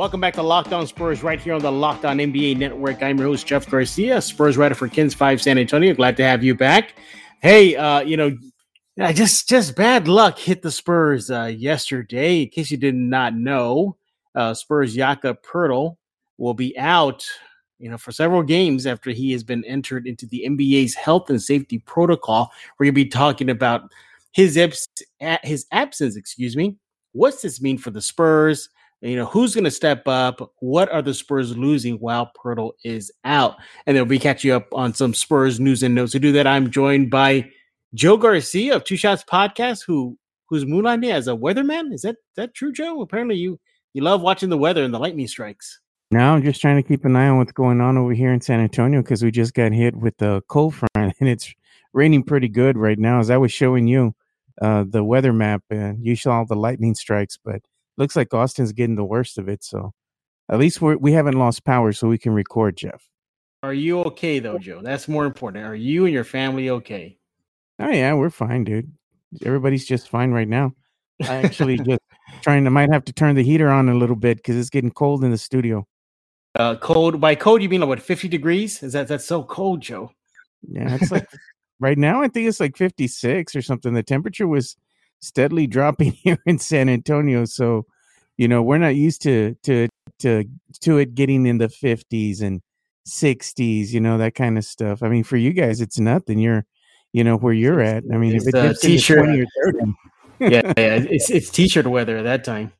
[0.00, 3.02] Welcome back to Locked On Spurs right here on the Locked On NBA Network.
[3.02, 5.92] I'm your host, Jeff Garcia, Spurs writer for KENS 5 San Antonio.
[5.92, 6.94] Glad to have you back.
[7.42, 8.34] Hey, uh, you know,
[9.12, 12.44] just just bad luck hit the Spurs uh, yesterday.
[12.44, 13.98] In case you did not know,
[14.34, 15.98] uh, Spurs Jakob Poeltl
[16.38, 17.28] will be out,
[17.78, 21.42] you know, for several games after he has been entered into the NBA's health and
[21.42, 22.50] safety protocol.
[22.78, 23.82] We're going to be talking about
[24.32, 24.88] his abs-
[25.42, 26.16] his absence.
[26.16, 26.78] Excuse me.
[27.12, 28.70] What's this mean for the Spurs?
[29.00, 30.52] You know, who's going to step up?
[30.58, 33.56] What are the Spurs losing while Poeltl is out?
[33.86, 36.12] And then we'll be catching up on some Spurs news and notes.
[36.12, 37.50] To do that, I'm joined by
[37.94, 40.18] Joe Garcia of Two Shots Podcast, who
[40.48, 41.94] who's moonlighting as a weatherman.
[41.94, 43.00] Is that that true, Joe?
[43.00, 43.58] Apparently, you
[43.94, 45.80] you love watching the weather and the lightning strikes.
[46.10, 48.40] No, I'm just trying to keep an eye on what's going on over here in
[48.40, 51.54] San Antonio because we just got hit with the cold front and it's
[51.92, 53.20] raining pretty good right now.
[53.20, 54.14] As I was showing you
[54.60, 57.62] uh, the weather map, and you saw the lightning strikes, but
[58.00, 59.62] looks like Austin's getting the worst of it.
[59.62, 59.92] So
[60.50, 63.06] at least we're, we haven't lost power, so we can record, Jeff.
[63.62, 64.80] Are you okay though, Joe?
[64.82, 65.64] That's more important.
[65.66, 67.18] Are you and your family okay?
[67.78, 68.90] Oh yeah, we're fine, dude.
[69.44, 70.72] Everybody's just fine right now.
[71.22, 72.00] I actually just
[72.40, 74.90] trying to might have to turn the heater on a little bit because it's getting
[74.90, 75.86] cold in the studio.
[76.58, 78.82] Uh, cold by cold you mean like what fifty degrees?
[78.82, 80.10] Is that that's so cold, Joe?
[80.66, 81.28] Yeah, it's like
[81.80, 83.92] right now I think it's like fifty six or something.
[83.92, 84.74] The temperature was
[85.20, 87.44] steadily dropping here in San Antonio.
[87.44, 87.86] So,
[88.40, 89.86] you know, we're not used to to
[90.20, 90.44] to
[90.80, 92.62] to it getting in the 50s and
[93.06, 95.02] 60s, you know, that kind of stuff.
[95.02, 96.38] I mean, for you guys, it's nothing.
[96.38, 96.64] You're,
[97.12, 98.02] you know, where you're at.
[98.10, 99.94] I mean, it's if it dips t-shirt, 20 or 30.
[100.40, 102.72] yeah, yeah, it's it's t-shirt weather at that time.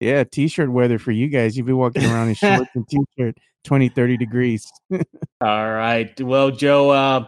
[0.00, 1.54] Yeah, t-shirt weather for you guys.
[1.54, 4.72] You'd be walking around in shorts and t-shirt, 20, 30 degrees.
[4.90, 6.18] All right.
[6.18, 7.26] Well, Joe, uh,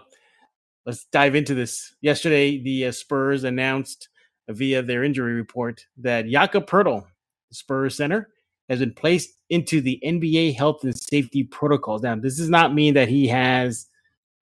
[0.86, 1.94] let's dive into this.
[2.00, 4.08] Yesterday, the uh, Spurs announced
[4.48, 7.04] via their injury report that Jakob Poeltl,
[7.52, 8.28] Spurs center,
[8.68, 12.02] has been placed into the NBA health and safety protocols.
[12.02, 13.86] Now, this does not mean that he has,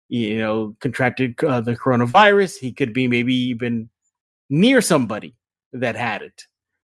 [0.08, 2.58] you know, contracted uh, the coronavirus.
[2.58, 3.88] He could be maybe even
[4.50, 5.34] near somebody
[5.72, 6.44] that had it.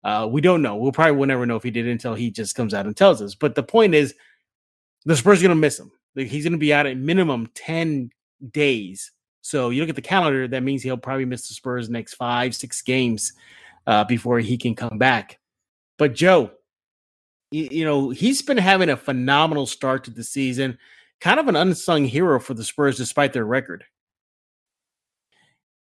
[0.03, 0.75] Uh, we don't know.
[0.75, 3.21] We'll probably will never know if he did until he just comes out and tells
[3.21, 3.35] us.
[3.35, 4.15] But the point is,
[5.05, 5.91] the Spurs are going to miss him.
[6.15, 8.09] Like, he's going to be out at minimum ten
[8.51, 9.11] days
[9.41, 12.55] so you look at the calendar, that means he'll probably miss the Spurs next five,
[12.55, 13.33] six games
[13.87, 15.39] uh, before he can come back.
[16.01, 16.49] But Joe,
[17.51, 20.79] you, you know, he's been having a phenomenal start to the season,
[21.19, 23.83] kind of an unsung hero for the Spurs despite their record.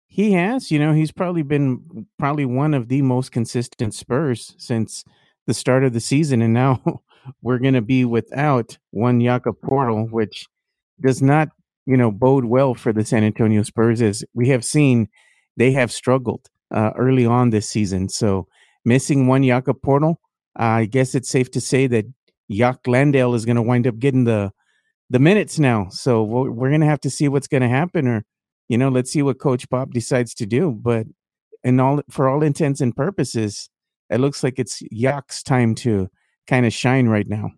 [0.09, 5.05] He has, you know, he's probably been probably one of the most consistent Spurs since
[5.47, 6.43] the start of the season.
[6.43, 6.83] And now
[7.43, 10.47] we're going to be without one Jakob Poeltl, which
[11.01, 11.49] does not
[11.87, 15.09] you know, bode well for the San Antonio Spurs as we have seen
[15.57, 18.11] they have struggled uh, early on this season.
[18.11, 18.49] So
[18.85, 20.17] missing one Jakob Poeltl,
[20.59, 22.07] uh, I guess it's safe to say that
[22.51, 24.53] Jock Landale is going to wind up getting the
[25.11, 25.89] the minutes now.
[25.91, 28.25] So we're, we're going to have to see what's going to happen, or
[28.69, 30.71] you know, let's see what Coach Pop decides to do.
[30.71, 31.07] But
[31.63, 33.69] in all for all intents and purposes,
[34.09, 36.09] it looks like it's Jock's time to
[36.47, 37.51] kind of shine right now.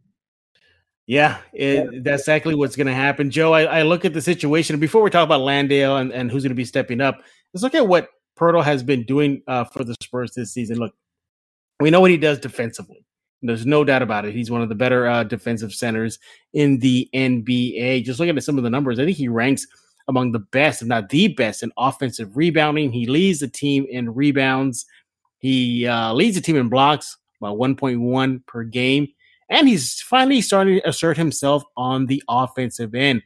[1.07, 3.31] Yeah, it, that's exactly what's going to happen.
[3.31, 4.79] Joe, I, I, look at the situation.
[4.79, 7.23] Before we talk about Landale and, and who's going to be stepping up,
[7.53, 10.79] let's look at what Poeltl has been doing uh, for the Spurs this season.
[10.79, 10.95] Look,
[11.83, 13.05] we know what he does defensively.
[13.43, 14.35] There's no doubt about it.
[14.35, 16.19] He's one of the better uh, defensive centers
[16.53, 18.05] in the NBA.
[18.05, 19.67] Just looking at some of the numbers, I think he ranks
[20.07, 22.93] among the best, if not the best, in offensive rebounding.
[22.93, 24.87] He leads the team in rebounds.
[25.39, 29.09] He uh, leads the team in blocks, by 1.1 per game
[29.53, 33.23] and he's finally starting to assert himself on the offensive end.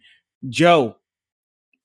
[0.49, 0.97] Joe,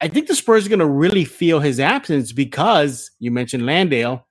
[0.01, 4.25] I think the Spurs are going to really feel his absence because you mentioned Landale.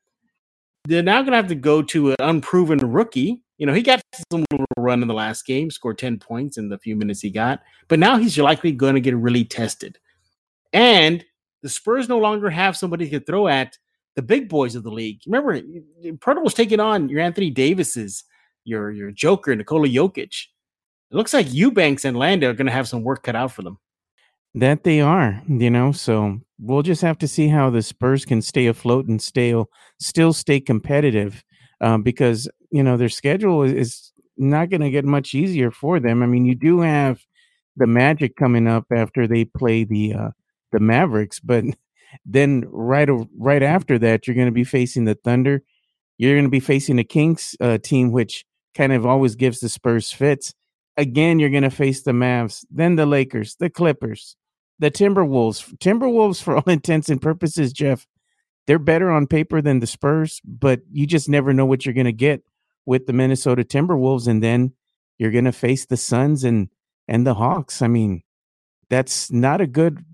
[0.87, 3.43] They're now going to have to go to an unproven rookie.
[3.59, 4.01] You know, he got
[4.33, 7.31] some little run in the last game, scored 10 points in the few minutes he
[7.31, 9.99] got, but now he's likely going to get really tested.
[10.73, 11.25] And
[11.63, 13.77] the Spurs no longer have somebody to throw at
[14.17, 15.21] the big boys of the league.
[15.27, 15.61] Remember,
[16.05, 18.25] Poeltl was taking on your Anthony Davises,
[18.65, 20.47] your your Joker, Nikola Jokic.
[21.11, 23.63] It looks like Eubanks and Landa are going to have some work cut out for
[23.63, 23.79] them.
[24.55, 25.93] That they are, you know.
[25.93, 29.55] So we'll just have to see how the Spurs can stay afloat and stay
[30.01, 31.45] still stay competitive,
[31.81, 36.23] um, because you know their schedule is not going to get much easier for them.
[36.23, 37.21] I mean, you do have
[37.77, 40.31] the Magic coming up after they play the uh,
[40.73, 41.65] the Mavericks, but
[42.25, 43.09] then right
[43.39, 45.63] right after that, you're going to be facing the Thunder.
[46.19, 48.45] You're going to be facing the Kings uh, team, which
[48.75, 50.55] kind of always gives the Spurs fits.
[50.97, 54.37] Again, you're going to face the Mavs, then the Lakers, the Clippers,
[54.81, 55.77] the Timberwolves.
[55.79, 58.07] Timberwolves, for all intents and purposes, Jeff,
[58.67, 62.07] they're better on paper than the Spurs, but you just never know what you're going
[62.07, 62.43] to get
[62.87, 64.27] with the Minnesota Timberwolves.
[64.27, 64.73] And then
[65.19, 66.69] you're going to face the Suns and
[67.07, 67.83] and the Hawks.
[67.83, 68.23] I mean,
[68.89, 70.05] that's not a good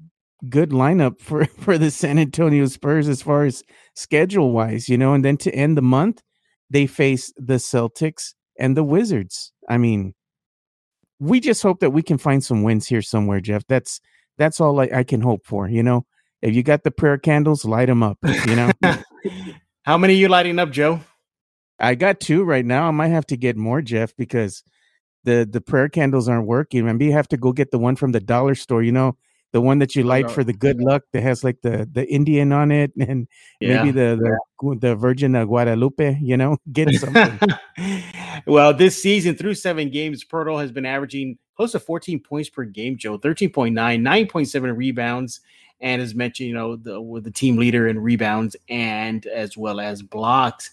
[0.48, 3.62] good lineup for for the San Antonio Spurs as far as
[3.94, 5.14] schedule wise, you know.
[5.14, 6.22] And then to end the month,
[6.68, 9.52] they face the Celtics and the Wizards.
[9.68, 10.14] I mean,
[11.20, 13.64] we just hope that we can find some wins here somewhere, Jeff.
[13.68, 14.00] That's
[14.38, 15.68] that's all I, I can hope for.
[15.68, 16.06] You know,
[16.42, 18.18] if you got the prayer candles, light them up.
[18.46, 18.70] You know.
[19.82, 21.00] How many are you lighting up, Joe?
[21.78, 22.88] I got two right now.
[22.88, 24.62] I might have to get more, Jeff, because
[25.24, 26.86] the the prayer candles aren't working.
[26.86, 28.82] Maybe you have to go get the one from the dollar store.
[28.82, 29.16] You know,
[29.52, 32.52] the one that you light for the good luck that has like the the Indian
[32.52, 33.28] on it and
[33.60, 33.76] yeah.
[33.76, 36.18] maybe the the, the Virgin of Guadalupe.
[36.20, 37.38] You know, get something.
[38.46, 42.64] well, this season through seven games, Poeltl has been averaging close to 14 points per
[42.64, 42.96] game.
[42.96, 45.40] Joe, 13.9, 9.7 rebounds,
[45.80, 49.80] and as mentioned, you know, the, with the team leader in rebounds and as well
[49.80, 50.70] as blocks.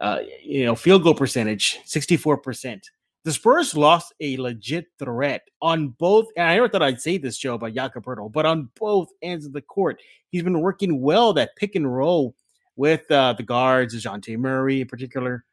[0.00, 2.82] Uh, you know, field goal percentage, 64%
[3.24, 6.28] the Spurs lost a legit threat on both.
[6.36, 9.46] And I never thought I'd say this, Joe, about Jakob Poeltl, but on both ends
[9.46, 12.36] of the court, he's been working well that pick and roll
[12.76, 15.44] with uh, the guards, Dejounte Murray in particular.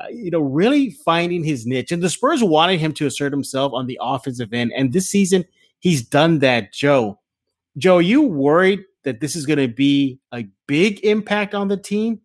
[0.00, 1.92] Uh, you know, really finding his niche.
[1.92, 4.72] And the Spurs wanted him to assert himself on the offensive end.
[4.74, 5.44] And this season,
[5.80, 7.18] he's done that, Joe.
[7.76, 11.76] Joe, are you worried that this is going to be a big impact on the
[11.76, 12.20] team?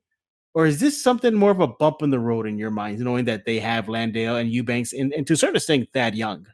[0.55, 3.25] or is this something more of a bump in the road in your mind, knowing
[3.25, 6.47] that they have Landale and Eubanks and, and to a certain extent Thad Young?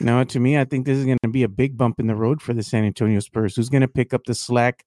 [0.00, 2.16] No, to me, I think this is going to be a big bump in the
[2.16, 3.54] road for the San Antonio Spurs.
[3.54, 4.84] Who's going to pick up the slack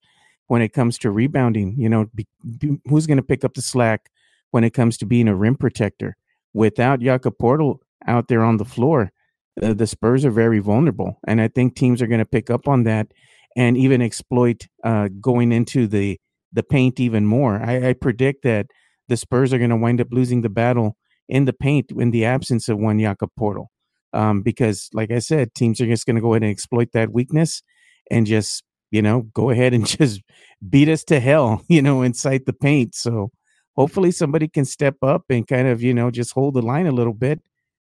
[0.48, 1.74] when it comes to rebounding?
[1.80, 2.28] You know, be,
[2.60, 4.12] be, who's going to pick up the slack
[4.51, 6.16] when it comes to being a rim protector?
[6.54, 9.12] Without Jakob Poeltl out there on the floor,
[9.56, 12.84] the Spurs are very vulnerable, and I think teams are going to pick up on
[12.84, 13.07] that
[13.56, 16.19] and even exploit uh, going into the
[16.51, 17.62] the paint even more.
[17.62, 18.68] I, I predict that
[19.07, 20.95] the Spurs are going to wind up losing the battle
[21.28, 23.68] in the paint in the absence of one Jakob Poeltl.
[24.13, 27.12] Um, because, like I said, teams are just going to go ahead and exploit that
[27.12, 27.62] weakness
[28.10, 30.22] and just, you know, go ahead and just
[30.68, 32.95] beat us to hell, you know, inside the paint.
[32.95, 33.31] So
[33.75, 36.92] hopefully somebody can step up and kind of, you know, just hold the line a
[36.92, 37.42] little bit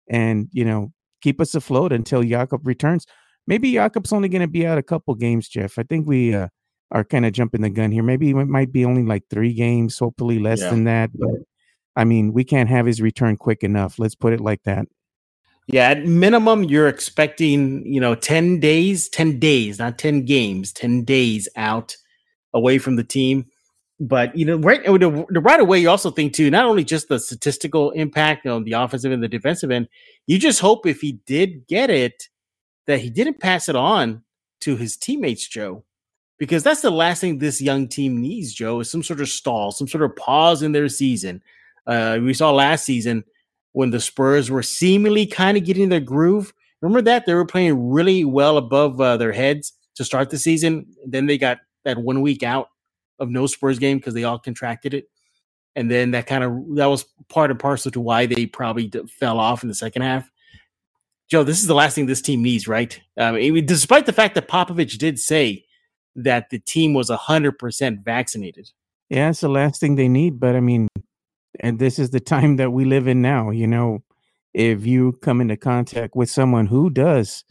[0.09, 0.91] and, you know,
[1.21, 3.05] keep us afloat until Jakob returns.
[3.47, 5.79] Maybe Jakob's only going to be out a couple games, Jeff.
[5.79, 6.47] I think we, uh,
[6.91, 8.03] are kind of jumping the gun here.
[8.03, 10.69] Maybe it might be only like three games, hopefully less yeah.
[10.69, 11.11] than that.
[11.13, 11.41] But
[11.95, 13.99] I mean, we can't have his return quick enough.
[13.99, 14.87] Let's put it like that.
[15.67, 21.03] Yeah, at minimum, you're expecting, you know, 10 days, 10 days, not 10 games, 10
[21.03, 21.95] days out
[22.55, 23.45] away from the team.
[24.01, 27.92] But, you know, right, right away, you also think, too, not only just the statistical
[27.92, 29.90] impact on the offensive and the defensive end,
[30.25, 32.30] you just hope if he did get it,
[32.88, 34.24] that he didn't pass it on
[34.62, 35.84] to his teammates, Joe
[36.40, 39.72] because that's the last thing this young team needs, Joe, is some sort of stall,
[39.72, 41.44] some sort of pause in their season.
[41.86, 43.24] Uh, we saw last season
[43.74, 46.54] when the Spurs were seemingly kind of getting their groove.
[46.81, 50.88] Remember that they were playing really well above uh, their heads to start the season.
[51.06, 52.69] Then they got that one week out
[53.19, 55.10] of no Spurs game because they all contracted it,
[55.75, 59.39] and then that kind of that was part and parcel to why they probably fell
[59.39, 60.30] off in the second half.
[61.30, 63.00] Joe, this is the last thing this team needs, right?
[63.18, 65.66] Um, I mean, despite the fact that Popovich did say
[66.16, 68.69] that the team was 100% vaccinated.
[69.10, 70.39] Yeah, it's the last thing they need.
[70.39, 70.88] But I mean,
[71.60, 73.50] and this is the time that we live in now.
[73.50, 74.03] You know,
[74.53, 77.43] if you come into contact with someone who does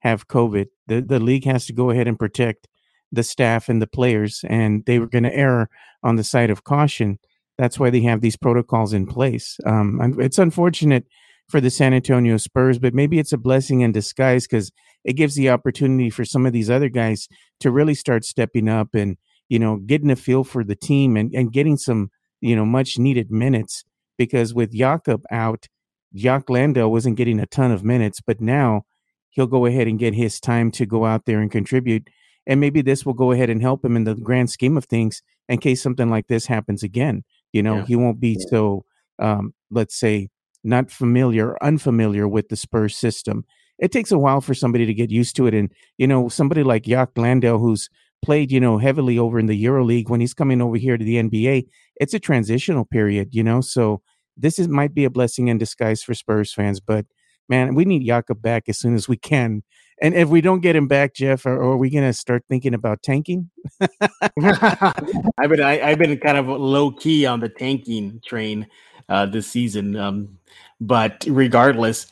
[0.00, 2.68] have COVID, the, the league has to go ahead and protect
[3.12, 4.44] the staff and the players.
[4.48, 5.68] And they were going to err
[6.02, 7.18] on the side of caution.
[7.58, 9.58] That's why they have these protocols in place.
[9.66, 11.06] Um, it's unfortunate
[11.48, 14.70] for the San Antonio Spurs, but maybe it's a blessing in disguise because
[15.04, 18.94] it gives the opportunity for some of these other guys to really start stepping up
[18.94, 19.16] and
[19.48, 22.98] you know getting a feel for the team and, and getting some you know much
[22.98, 23.84] needed minutes
[24.16, 25.66] because with Jakob out,
[26.14, 28.82] Jock Landale wasn't getting a ton of minutes, but now
[29.30, 32.08] he'll go ahead and get his time to go out there and contribute.
[32.46, 35.22] And maybe this will go ahead and help him in the grand scheme of things
[35.48, 37.22] in case something like this happens again.
[37.52, 37.86] You know, yeah.
[37.86, 38.84] he won't be so
[39.20, 40.28] um, let's say
[40.64, 43.44] not familiar, unfamiliar with the Spurs system.
[43.78, 45.54] It takes a while for somebody to get used to it.
[45.54, 47.88] And, you know, somebody like Jock Landale, who's
[48.22, 51.16] played, you know, heavily over in the EuroLeague, when he's coming over here to the
[51.16, 51.66] NBA,
[51.96, 53.60] it's a transitional period, you know.
[53.60, 54.02] So
[54.36, 56.80] this is might be a blessing in disguise for Spurs fans.
[56.80, 57.06] But
[57.48, 59.62] man, we need Jakob back as soon as we can.
[60.02, 62.74] And if we don't get him back, Jeff, are, are we going to start thinking
[62.74, 63.50] about tanking?
[63.80, 68.66] I've been I, have been kind of low key on the tanking train
[69.08, 69.96] uh, this season.
[69.96, 70.38] Um,
[70.80, 72.10] but regardless,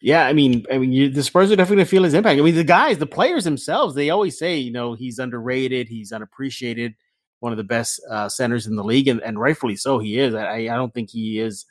[0.00, 2.38] yeah, I mean, I mean, you, the Spurs are definitely going to feel his impact.
[2.38, 6.10] I mean, the guys, the players themselves, they always say, you know, he's underrated, he's
[6.10, 6.94] unappreciated,
[7.40, 10.34] one of the best uh, centers in the league, and, and rightfully so, he is.
[10.34, 11.66] I, I don't think he is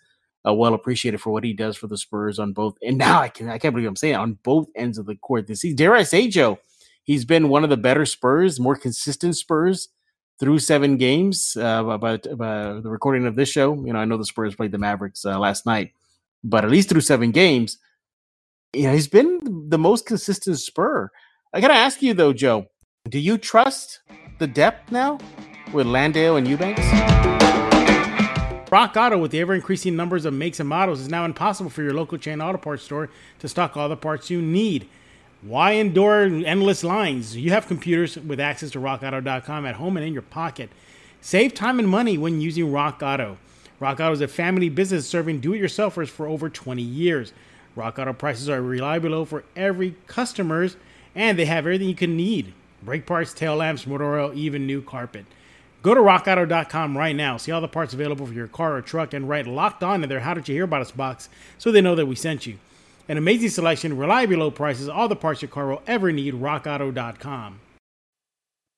[0.49, 2.77] uh, well appreciated for what he does for the Spurs on both.
[2.81, 5.47] And now I can I can't believe I'm saying on both ends of the court
[5.47, 5.77] this season.
[5.77, 6.59] Dare I say, Joe,
[7.03, 9.89] he's been one of the better Spurs, more consistent Spurs
[10.39, 11.57] through seven games.
[11.57, 15.25] Uh, the recording of this show, you know, I know the Spurs played the Mavericks
[15.25, 15.91] uh, last night,
[16.43, 17.77] but at least through seven games,
[18.73, 21.09] you know, he's been the most consistent Spur.
[21.53, 22.67] I gotta ask you though, Joe,
[23.07, 24.01] do you trust
[24.37, 25.19] the depth now
[25.73, 27.38] with Landale and Eubanks?
[28.71, 31.81] Rock Auto, with the ever increasing numbers of makes and models, is now impossible for
[31.81, 33.09] your local chain auto parts store
[33.39, 34.87] to stock all the parts you need.
[35.41, 37.35] Why endure endless lines?
[37.35, 40.69] You have computers with access to rockauto.com at home and in your pocket.
[41.19, 43.39] Save time and money when using Rock Auto.
[43.79, 47.33] Rock Auto is a family business serving do it yourselfers for over 20 years.
[47.75, 50.77] Rock Auto prices are reliably low for every customers,
[51.15, 54.81] and they have everything you can need brake parts, tail lamps, motor oil, even new
[54.81, 55.25] carpet.
[55.81, 57.37] Go to rockauto.com right now.
[57.37, 60.09] See all the parts available for your car or truck and write locked on in
[60.09, 62.57] their How Did You Hear About Us box so they know that we sent you.
[63.07, 66.35] An amazing selection, reliably low prices, all the parts your car will ever need.
[66.35, 67.61] RockAuto.com.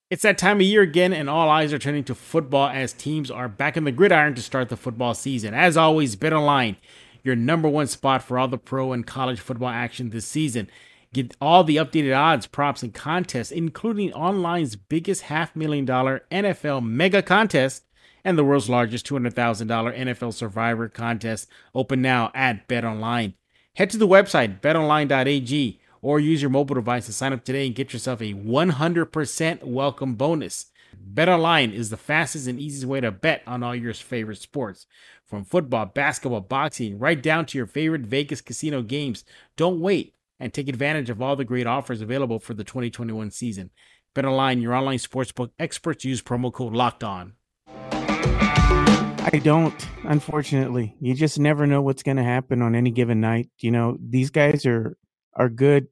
[0.09, 3.31] It's that time of year again, and all eyes are turning to football as teams
[3.31, 5.53] are back in the gridiron to start the football season.
[5.53, 6.75] As always, BetOnline,
[7.23, 10.69] your number one spot for all the pro and college football action this season.
[11.13, 16.85] Get all the updated odds, props, and contests, including online's biggest half million dollar NFL
[16.85, 17.83] mega contest
[18.23, 23.33] and the world's largest $200,000 NFL Survivor contest, open now at BetOnline.
[23.73, 27.75] Head to the website betonline.ag or use your mobile device to sign up today and
[27.75, 30.71] get yourself a 100% welcome bonus.
[31.13, 34.85] BetOnline is the fastest and easiest way to bet on all your favorite sports.
[35.25, 39.25] From football, basketball, boxing, right down to your favorite Vegas casino games.
[39.57, 43.69] Don't wait and take advantage of all the great offers available for the 2021 season.
[44.15, 47.33] BetOnline, your online sportsbook experts use promo code Locked On.
[47.67, 50.95] I don't, unfortunately.
[50.99, 53.49] You just never know what's going to happen on any given night.
[53.59, 54.97] You know, these guys are
[55.35, 55.87] are good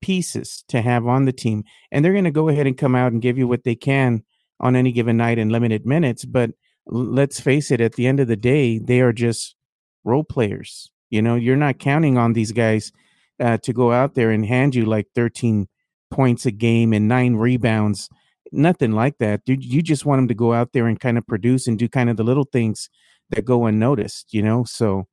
[0.00, 3.12] pieces to have on the team, and they're going to go ahead and come out
[3.12, 4.24] and give you what they can
[4.60, 6.24] on any given night in limited minutes.
[6.24, 6.52] But
[6.86, 9.54] let's face it, at the end of the day, they are just
[10.02, 10.90] role players.
[11.10, 12.90] You know, you're not counting on these guys
[13.40, 15.66] uh, to go out there and hand you like 13
[16.10, 18.08] points a game and nine rebounds.
[18.52, 19.42] Nothing like that.
[19.46, 22.08] You just want them to go out there and kind of produce and do kind
[22.08, 22.88] of the little things
[23.30, 24.64] that go unnoticed, you know?
[24.64, 25.06] So,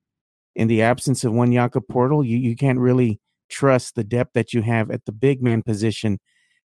[0.55, 4.53] in the absence of one Jakob Poeltl, you, you can't really trust the depth that
[4.53, 6.19] you have at the big man position.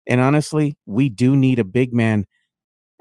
[0.06, 2.26] And honestly, we do need a big man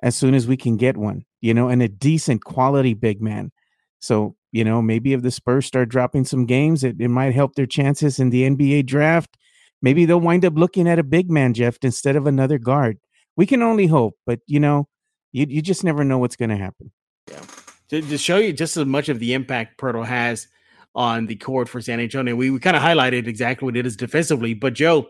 [0.03, 3.51] as soon as we can get one, you know, and a decent quality big man.
[3.99, 7.55] So you know, maybe if the Spurs start dropping some games, it, it might help
[7.55, 9.35] their chances in the NBA draft.
[9.81, 12.97] Maybe they'll wind up looking at a big man, Jeff, instead of another guard.
[13.35, 14.87] We can only hope, but you know,
[15.33, 16.93] you you just never know what's going to happen.
[17.29, 17.41] Yeah.
[17.89, 20.47] To, to, show you just as much of the impact Poeltl has
[20.95, 23.97] on the court for San Antonio, we, we kind of highlighted exactly what it is
[23.97, 24.53] defensively.
[24.53, 25.09] But Joe,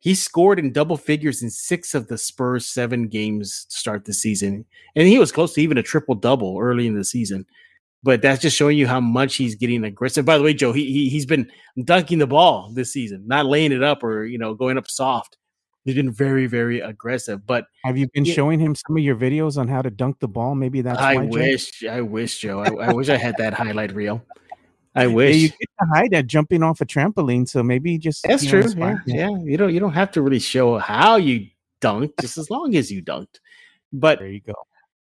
[0.00, 4.12] he scored in double figures in six of the Spurs' seven games to start the
[4.12, 4.64] season,
[4.96, 7.46] and he was close to even a triple double early in the season
[8.04, 10.26] but that's just showing you how much he's getting aggressive.
[10.26, 11.50] By the way, Joe, he, he he's been
[11.82, 15.38] dunking the ball this season, not laying it up or you know going up soft.
[15.84, 17.46] He's been very very aggressive.
[17.46, 20.20] But have you been yeah, showing him some of your videos on how to dunk
[20.20, 20.54] the ball?
[20.54, 21.00] Maybe that's.
[21.00, 21.90] I wish, Joe?
[21.90, 22.60] I wish, Joe.
[22.60, 24.22] I, I, wish I had that highlight reel.
[24.94, 28.22] I wish yeah, you get to hide that jumping off a trampoline, so maybe just
[28.24, 28.62] that's true.
[28.74, 31.48] Know, yeah, yeah, you don't you don't have to really show how you
[31.80, 33.40] dunked, just as long as you dunked.
[33.94, 34.54] But there you go.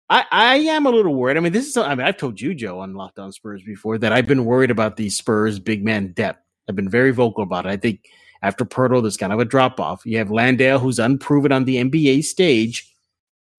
[0.09, 1.37] I, I am a little worried.
[1.37, 3.97] I mean, this is, I mean, I've told you, Joe, on Locked On Spurs before
[3.97, 6.39] that I've been worried about the Spurs big man depth.
[6.69, 7.69] I've been very vocal about it.
[7.69, 8.07] I think
[8.41, 10.05] after Poeltl, there's kind of a drop off.
[10.05, 12.93] You have Landale, who's unproven on the NBA stage,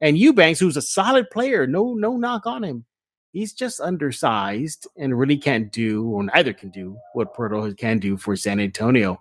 [0.01, 1.67] and Eubanks, who's a solid player.
[1.67, 2.85] No, no knock on him.
[3.33, 8.17] He's just undersized and really can't do, or neither can do, what Poeltl can do
[8.17, 9.21] for San Antonio.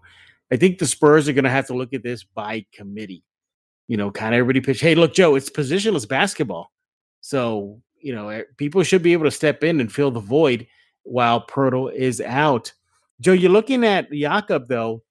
[0.50, 3.24] I think the Spurs are going to have to look at this by committee.
[3.90, 6.72] You know, kind of everybody pitch, hey, look, Joe, it's positionless basketball
[7.22, 10.68] so, you know, eh, people should be able to step in and fill the void
[11.04, 12.72] while Poeltl is out.
[13.20, 15.04] Joe, you're looking at Jakob though.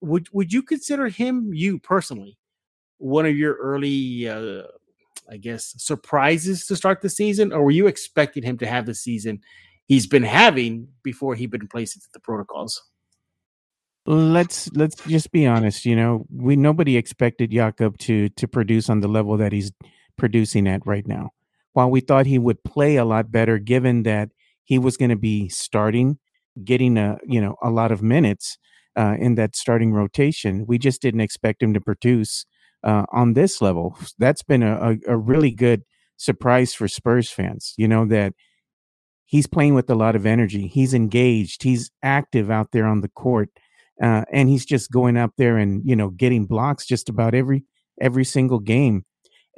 [0.00, 2.38] Would would you consider him, you personally,
[2.98, 4.62] one of your early, uh,
[5.30, 8.94] I guess, surprises to start the season, or were you expecting him to have the
[8.94, 9.40] season
[9.86, 12.82] he's been having before he been placed into the protocols?
[14.06, 15.84] Let's let's just be honest.
[15.84, 19.72] You know, we nobody expected Jakob to to produce on the level that he's
[20.18, 21.30] producing at right now
[21.72, 24.30] while we thought he would play a lot better given that
[24.64, 26.18] he was going to be starting
[26.64, 28.58] getting a you know a lot of minutes
[28.96, 32.44] uh, in that starting rotation we just didn't expect him to produce
[32.84, 35.82] uh, on this level that's been a, a, really good
[36.16, 38.32] surprise for spurs fans you know that
[39.28, 40.66] he's playing with a lot of energy.
[40.66, 41.62] He's engaged.
[41.62, 43.50] He's active out there on the court,
[44.02, 47.64] uh, and he's just going up there and you know getting blocks just about every
[48.00, 49.04] every single game.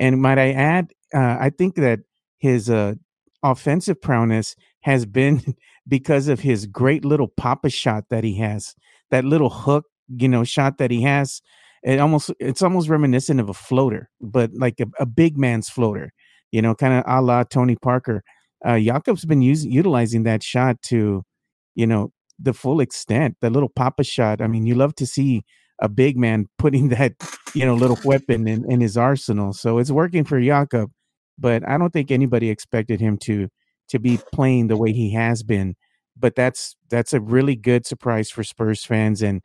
[0.00, 2.00] And might I add, uh, I think that
[2.38, 2.94] his uh,
[3.42, 5.54] offensive prowess has been
[5.88, 8.74] because of his great little papa shot that he has,
[9.10, 11.42] that little hook, you know, shot that he has.
[11.82, 16.12] It almost it's almost reminiscent of a floater, but like a, a big man's floater,
[16.50, 18.22] you know, kind of a la Tony Parker.
[18.64, 21.22] Uh, Jakob's been using utilizing that shot to,
[21.74, 23.36] you know, the full extent.
[23.40, 24.42] The little papa shot.
[24.42, 25.42] I mean, you love to see
[25.80, 27.14] a big man putting that,
[27.54, 29.52] you know, little weapon in, in his arsenal.
[29.52, 30.90] So it's working for Jakob,
[31.38, 33.48] but I don't think anybody expected him to
[33.88, 35.74] to be playing the way he has been.
[36.16, 39.22] But that's that's a really good surprise for Spurs fans.
[39.22, 39.42] And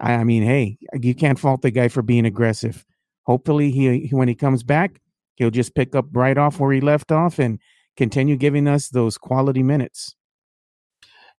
[0.00, 2.84] I, I mean, hey, you can't fault the guy for being aggressive.
[3.26, 5.00] Hopefully, he when he comes back,
[5.36, 7.60] he'll just pick up right off where he left off and
[7.96, 10.16] continue giving us those quality minutes.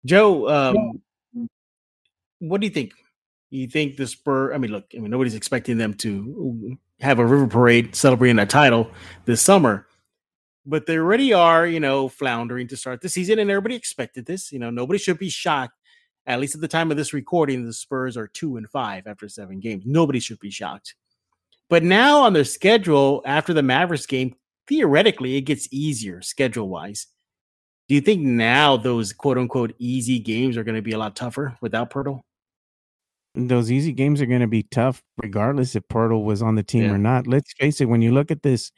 [0.06, 1.02] Joe, um,
[2.40, 2.94] what do you think?
[3.50, 4.54] You think the Spur?
[4.54, 8.46] I mean, look, I mean, nobody's expecting them to have a river parade celebrating a
[8.46, 8.90] title
[9.26, 9.88] this summer,
[10.66, 14.52] but they already are, you know, floundering to start the season, and everybody expected this.
[14.52, 15.74] You know, nobody should be shocked.
[16.28, 19.30] At least at the time of this recording, the Spurs are two and five after
[19.30, 19.84] seven games.
[19.86, 20.96] Nobody should be shocked.
[21.70, 24.36] But now on their schedule after the Mavericks game,
[24.68, 27.08] theoretically, it gets easier schedule wise.
[27.88, 31.16] Do you think now those quote unquote easy games are going to be a lot
[31.16, 32.22] tougher without Poeltl?
[33.36, 36.84] Those easy games are going to be tough regardless if Poeltl was on the team
[36.84, 36.92] yeah.
[36.92, 37.28] or not.
[37.28, 38.72] Let's face it, when you look at this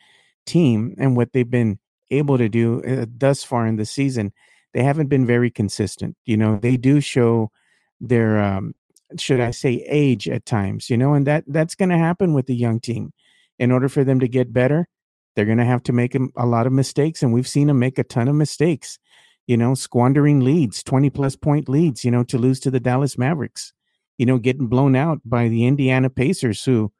[0.45, 4.33] team and what they've been able to do uh, thus far in the season,
[4.73, 6.15] they haven't been very consistent.
[6.25, 7.51] You know, they do show
[7.99, 8.73] their um,
[9.17, 12.47] should I say age at times, you know, and that that's going to happen with
[12.47, 13.13] the young team.
[13.59, 14.87] In order for them to get better,
[15.35, 17.79] they're going to have to make a, a lot of mistakes and we've seen them
[17.79, 18.99] make a ton of mistakes.
[19.47, 23.17] You know, squandering leads, 20 plus point leads, you know, to lose to the Dallas
[23.17, 23.73] Mavericks
[24.17, 26.91] you know, getting blown out by the Indiana Pacers, who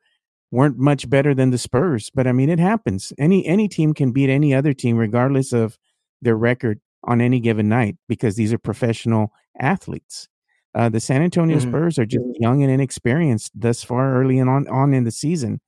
[0.52, 2.10] weren't much better than the Spurs.
[2.14, 3.14] But I mean, it happens.
[3.18, 5.78] Any any team can beat any other team, regardless of
[6.22, 10.28] their record on any given night, because these are professional athletes.
[10.76, 11.70] Uh, the San Antonio mm-hmm.
[11.70, 15.60] Spurs are just young and inexperienced thus far early and on on in the season,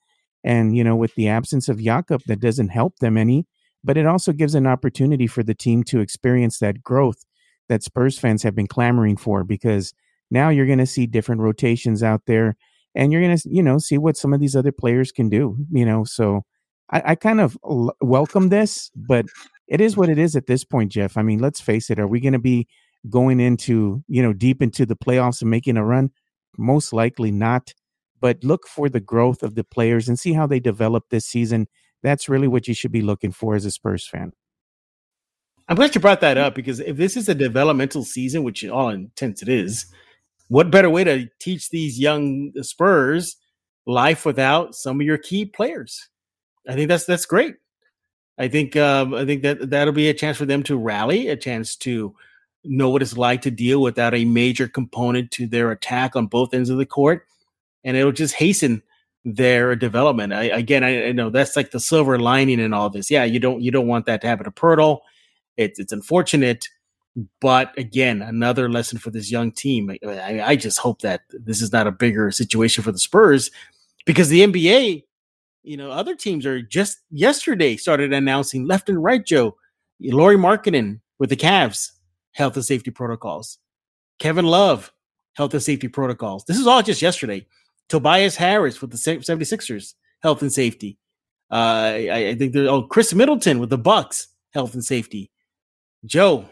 [0.43, 3.45] and you know, with the absence of Jakob, that doesn't help them any.
[3.83, 7.23] But it also gives an opportunity for the team to experience that growth
[7.69, 9.93] that Spurs fans have been clamoring for because
[10.31, 12.55] now you're going to see different rotations out there
[12.95, 15.57] and you're going to, you know, see what some of these other players can do,
[15.71, 16.03] you know.
[16.03, 16.43] So
[16.91, 19.25] I, I kind of l- welcome this, but
[19.67, 21.17] it is what it is at this point, Jeff.
[21.17, 21.99] I mean, let's face it.
[21.99, 22.67] Are we going to be
[23.09, 26.11] going into, you know, deep into the playoffs and making a run?
[26.57, 27.73] Most likely not.
[28.19, 31.67] But look for the growth of the players and see how they develop this season.
[32.03, 34.33] That's really what you should be looking for as a Spurs fan.
[35.69, 38.89] I'm glad you brought that up because if this is a developmental season, which all
[38.89, 39.85] intents it is,
[40.49, 43.37] what better way to teach these young Spurs
[43.85, 46.09] life without some of your key players?
[46.67, 47.55] I think that's that's great.
[48.37, 51.35] I think um, I think that that'll be a chance for them to rally, a
[51.35, 52.15] chance to
[52.63, 56.53] know what it's like to deal without a major component to their attack on both
[56.53, 57.25] ends of the court,
[57.83, 58.81] and it'll just hasten
[59.25, 60.33] their development.
[60.33, 63.11] I, again, I, I, know that's like the silver lining in all this.
[63.11, 64.99] Yeah, you don't you don't want that to happen to Poeltl.
[65.57, 66.67] It's it's unfortunate,
[67.41, 69.89] but again, another lesson for this young team.
[70.05, 73.49] I, I, just hope that this is not a bigger situation for the Spurs
[74.05, 75.03] because the NBA,
[75.63, 79.55] you know, other teams are just yesterday started announcing left and right, Joe.
[80.01, 81.91] Lauri Markkanen with the Cavs,
[82.33, 83.57] health and safety protocols.
[84.19, 84.91] Kevin Love,
[85.33, 86.45] health and safety protocols.
[86.45, 87.45] This is all just yesterday.
[87.89, 90.97] Tobias Harris with the 76ers, health and safety.
[91.51, 95.31] Uh, I, I think there's, oh, Khris Middleton with the Bucks, health and safety.
[96.05, 96.45] Joe,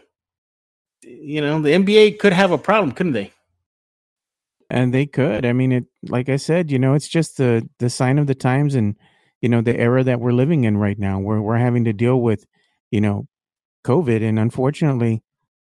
[1.08, 3.32] you know, the NBA could have a problem, couldn't they?
[4.70, 5.46] And they could.
[5.46, 8.34] I mean, it like I said, you know, it's just the the sign of the
[8.34, 8.96] times and
[9.40, 12.20] you know the era that we're living in right now, where we're having to deal
[12.20, 12.44] with,
[12.90, 13.26] you know,
[13.84, 15.22] COVID, and unfortunately,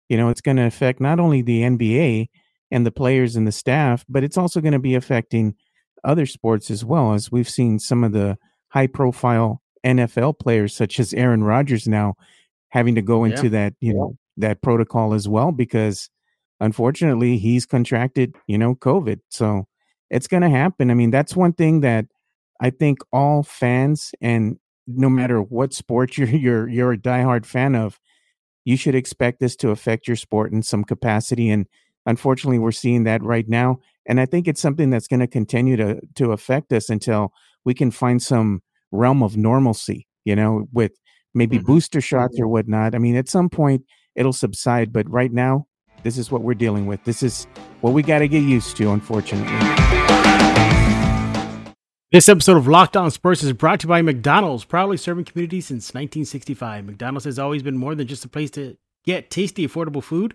[0.08, 2.28] you know, it's going to affect not only the NBA
[2.70, 5.54] and the players and the staff, but it's also going to be affecting
[6.02, 7.12] other sports as well.
[7.12, 12.14] As we've seen some of the high profile NFL players, such as Aaron Rodgers, now
[12.70, 13.50] having to go into yeah.
[13.50, 16.10] that, you know, that protocol as well because
[16.60, 19.20] unfortunately he's contracted, you know, COVID.
[19.30, 19.66] So
[20.10, 20.90] it's going to happen.
[20.90, 22.06] I mean, that's one thing that
[22.60, 27.74] I think all fans and no matter what sport you're you're you're a diehard fan
[27.74, 27.98] of,
[28.64, 31.50] you should expect this to affect your sport in some capacity.
[31.50, 31.66] And
[32.06, 33.78] unfortunately, we're seeing that right now.
[34.06, 37.32] And I think it's something that's going to continue to to affect us until
[37.64, 40.06] we can find some realm of normalcy.
[40.24, 40.92] You know, with
[41.34, 41.66] maybe mm-hmm.
[41.66, 42.94] booster shots or whatnot.
[42.94, 43.82] I mean, at some point,
[44.14, 44.92] it'll subside.
[44.92, 45.66] But right now,
[46.02, 47.02] this is what we're dealing with.
[47.04, 47.46] This is
[47.80, 49.52] what we got to get used to, unfortunately.
[52.12, 55.66] This episode of Locked On Spurs is brought to you by McDonald's, proudly serving communities
[55.66, 56.84] since 1965.
[56.84, 60.34] McDonald's has always been more than just a place to get tasty, affordable food.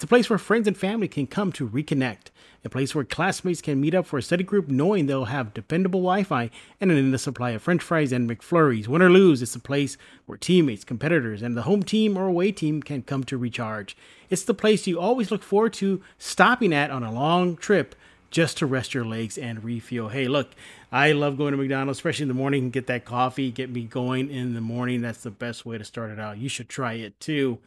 [0.00, 2.28] It's a place where friends and family can come to reconnect,
[2.64, 6.00] a place where classmates can meet up for a study group knowing they'll have dependable
[6.00, 6.48] Wi Fi
[6.80, 8.88] and an endless supply of french fries and McFlurries.
[8.88, 12.50] Win or lose, it's a place where teammates, competitors, and the home team or away
[12.50, 13.94] team can come to recharge.
[14.30, 17.94] It's the place you always look forward to stopping at on a long trip
[18.30, 20.08] just to rest your legs and refuel.
[20.08, 20.52] Hey, look,
[20.90, 22.70] I love going to McDonald's, especially in the morning.
[22.70, 25.02] Get that coffee, get me going in the morning.
[25.02, 26.38] That's the best way to start it out.
[26.38, 27.58] You should try it too.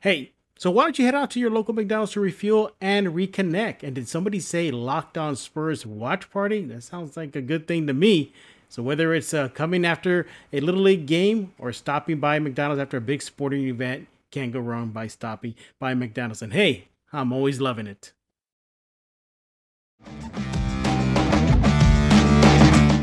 [0.00, 3.82] Hey, so why don't you head out to your local McDonald's to refuel and reconnect?
[3.82, 6.64] And did somebody say Locked On Spurs watch party?
[6.64, 8.32] That sounds like a good thing to me.
[8.68, 12.96] So whether it's uh, coming after a little league game or stopping by McDonald's after
[12.96, 16.42] a big sporting event, can't go wrong by stopping by McDonald's.
[16.42, 18.12] And hey, I'm always loving it.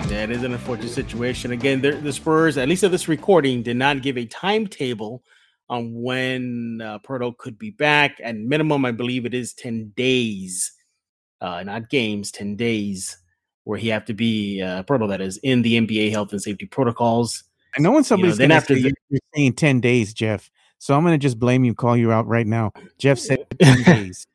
[0.08, 1.52] That is an unfortunate situation.
[1.52, 5.24] Again, the Spurs, at least at this recording, did not give a timetable
[5.72, 7.00] on when uh,
[7.38, 8.20] could be back.
[8.22, 10.74] And minimum, I believe it is 10 days,
[11.40, 13.18] uh, not games, 10 days
[13.64, 17.46] where he have to be, uh, that is, in the NBA health and safety protocols.
[17.78, 20.52] I know when somebody's you know, then after say the, you're saying 10 days, Jeff.
[20.78, 22.74] So I'm going to just blame you, call you out right now.
[22.98, 24.28] Jeff said 10 days.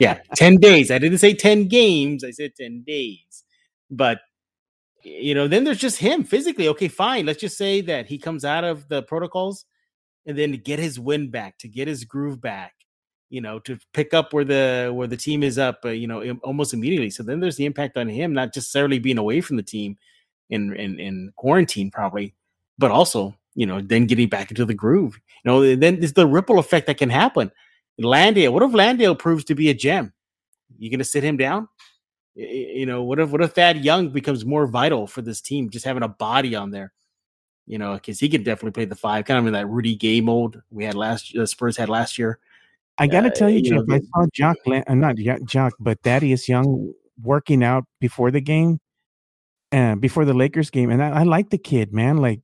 [0.00, 0.90] yeah, 10 days.
[0.90, 2.24] I didn't say 10 games.
[2.24, 3.44] I said 10 days.
[3.88, 4.18] But,
[5.04, 6.66] you know, then there's just him physically.
[6.68, 7.24] Okay, fine.
[7.24, 9.64] Let's just say that he comes out of the protocols
[10.26, 12.74] and then to get his win back, to get his groove back,
[13.30, 16.38] you know, to pick up where the where the team is up, uh, you know,
[16.42, 17.10] almost immediately.
[17.10, 19.96] So then there's the impact on him, not necessarily being away from the team
[20.50, 22.34] in in, in quarantine probably,
[22.78, 25.18] but also you know then getting back into the groove.
[25.44, 27.50] You know, then there's the ripple effect that can happen.
[27.98, 30.12] Landale, what if Landale proves to be a gem?
[30.78, 31.68] You gonna sit him down?
[32.34, 35.84] You know, what if what if Thad Young becomes more vital for this team, just
[35.84, 36.92] having a body on there?
[37.70, 40.20] You know, because he could definitely play the five, kind of in that Rudy Gay
[40.20, 42.40] mold we had last the Spurs had last year.
[42.98, 45.74] I got to uh, tell you, you Jeff, know, I saw Jock, uh, not Jock,
[45.78, 48.80] but Thaddeus Young working out before the game,
[49.70, 52.16] uh, before the Lakers game, and I, I like the kid, man.
[52.16, 52.40] Like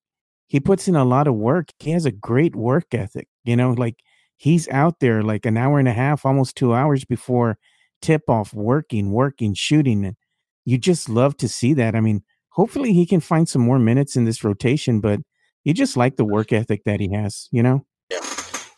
[0.46, 1.70] he puts in a lot of work.
[1.80, 3.26] He has a great work ethic.
[3.42, 3.96] You know, like
[4.36, 7.58] he's out there like an hour and a half, almost two hours before
[8.00, 10.16] tip off, working, working, shooting, and
[10.64, 11.96] you just love to see that.
[11.96, 12.22] I mean,
[12.56, 15.20] hopefully he can find some more minutes in this rotation, but
[15.64, 17.84] you just like the work ethic that he has, you know?
[18.10, 18.20] Yeah,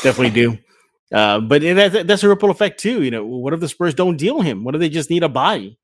[0.01, 0.59] definitely do.
[1.13, 3.03] Uh, but that, that's a ripple effect too.
[3.03, 4.65] You know, what if the Spurs don't deal him?
[4.65, 5.79] What if they just need a body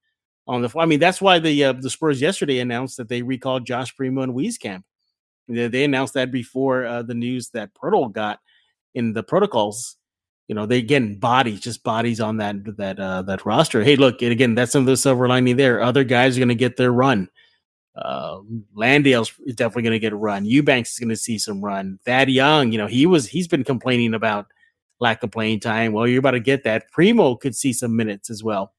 [0.47, 0.69] on the?
[0.69, 0.83] floor?
[0.83, 4.23] I mean, that's why the uh, the Spurs yesterday announced that they recalled Josh Primo
[4.23, 4.83] and Wieskamp.
[5.49, 8.41] They, they announced that before uh, the news that Poeltl got
[8.95, 9.97] in the protocols.
[10.49, 13.83] You know, they again bodies, just bodies on that that uh, that roster.
[13.83, 15.81] Hey, look, and again, that's some of the silver lining there.
[15.81, 17.29] Other guys are going to get their run.
[17.97, 18.41] Uh,
[18.75, 20.45] Landale's definitely going to get a run.
[20.45, 21.99] Eubanks is going to see some run.
[22.05, 24.47] Thad Young, you know, he was he's been complaining about
[25.01, 25.93] lack of playing time.
[25.93, 26.91] Well, you're about to get that.
[26.91, 28.73] Primo could see some minutes as well.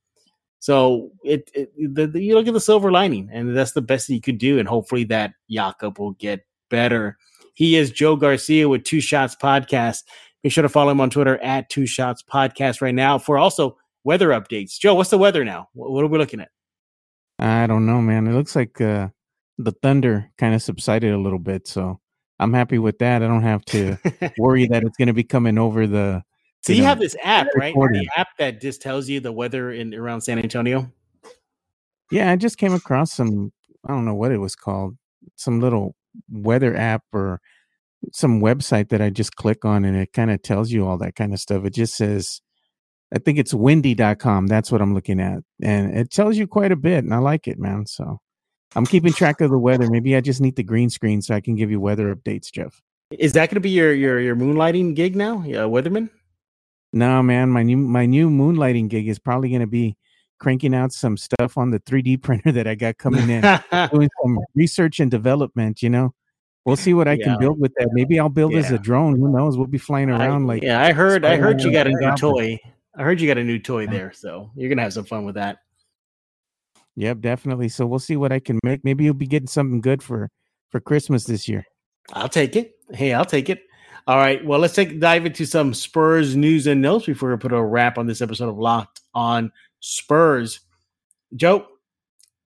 [0.59, 4.07] So it, it the, the, you look at the silver lining, and that's the best
[4.07, 4.59] that you could do.
[4.59, 7.17] And hopefully that Jakob will get better.
[7.53, 10.03] He is Joe Garcia with Two Shots Podcast.
[10.43, 13.77] Make sure to follow him on Twitter at Two Shots Podcast right now for also
[14.03, 14.79] weather updates.
[14.79, 15.69] Joe, what's the weather now?
[15.73, 16.49] What are we looking at?
[17.39, 18.27] I don't know, man.
[18.27, 19.09] It looks like uh,
[19.57, 21.99] the thunder kind of subsided a little bit, so
[22.39, 23.23] I'm happy with that.
[23.23, 23.97] I don't have to
[24.37, 26.23] worry that it's going to be coming over the.
[26.61, 27.75] So you, know, have this app, right?
[27.75, 30.91] The app that just tells you the weather in around San Antonio.
[32.11, 33.51] Yeah, I just came across some.
[33.87, 34.97] I don't know what it was called.
[35.35, 35.95] Some little
[36.29, 37.39] weather app or
[38.13, 41.15] some website that I just click on, and it kind of tells you all that
[41.15, 41.65] kind of stuff.
[41.65, 42.41] It just says
[43.15, 44.47] I think it's windy.com.
[44.47, 45.39] That's what I'm looking at.
[45.63, 47.05] And it tells you quite a bit.
[47.05, 47.85] And I like it, man.
[47.85, 48.19] So
[48.75, 49.89] I'm keeping track of the weather.
[49.89, 52.81] Maybe I just need the green screen so I can give you weather updates, Jeff.
[53.11, 55.41] Is that going to be your, your, your moonlighting gig now?
[55.45, 56.09] Yeah, weatherman?
[56.91, 57.49] No, man.
[57.51, 59.95] My new, my new moonlighting gig is probably going to be
[60.39, 63.41] cranking out some stuff on the 3D printer that I got coming in,
[63.93, 66.13] doing some research and development, you know?
[66.65, 67.25] We'll see what I yeah.
[67.25, 67.89] can build with that.
[67.93, 68.59] Maybe I'll build yeah.
[68.59, 69.17] as a drone.
[69.17, 69.55] Who knows?
[69.55, 70.63] We'll be flying around I, like.
[70.63, 71.23] Yeah, I heard.
[71.23, 72.59] I heard you got a new toy.
[72.97, 75.35] I heard you got a new toy there, so you're gonna have some fun with
[75.35, 75.59] that.
[76.95, 77.69] Yep, definitely.
[77.69, 78.83] So we'll see what I can make.
[78.83, 80.29] Maybe you'll be getting something good for
[80.69, 81.65] for Christmas this year.
[82.13, 82.73] I'll take it.
[82.93, 83.63] Hey, I'll take it.
[84.07, 84.45] All right.
[84.45, 87.97] Well, let's take dive into some Spurs news and notes before we put a wrap
[87.97, 90.59] on this episode of Locked on Spurs.
[91.35, 91.65] Joe,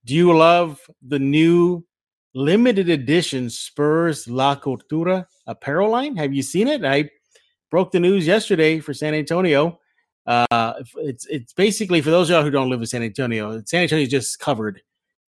[0.06, 1.86] do you love the new
[2.34, 6.16] limited edition Spurs La Cultura apparel line?
[6.16, 6.86] Have you seen it?
[6.86, 7.10] I
[7.70, 9.80] broke the news yesterday for San Antonio.
[10.30, 13.62] Uh, it's it's basically for those of y'all who don't live in San Antonio.
[13.65, 14.82] San Antonio is just covered,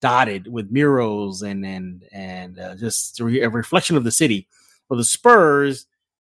[0.02, 4.48] dotted with murals and and and uh, just a, re- a reflection of the city.
[4.90, 5.88] Well, the Spurs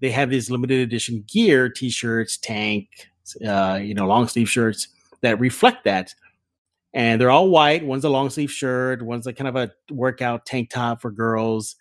[0.02, 3.10] they have these limited edition gear, t-shirts, tank,
[3.46, 4.88] uh, you know, long sleeve shirts
[5.22, 6.14] that reflect that.
[6.94, 7.86] And they're all white.
[7.86, 9.02] One's a long sleeve shirt.
[9.02, 11.76] One's like kind of a workout tank top for girls.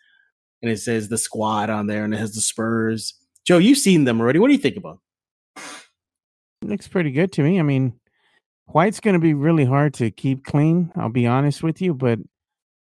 [0.62, 3.14] And it says the squad on there and it has the Spurs.
[3.45, 4.38] Joe, you've seen them already.
[4.38, 4.99] What do you think about?
[6.62, 7.59] Looks pretty good to me.
[7.59, 7.99] I mean,
[8.66, 10.92] white's going to be really hard to keep clean.
[10.97, 12.18] I'll be honest with you, but